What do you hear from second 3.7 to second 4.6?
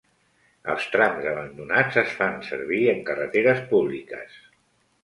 públiques.